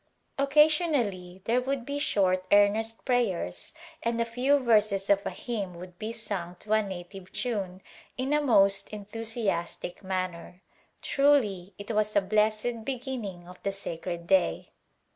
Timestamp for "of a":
5.11-5.29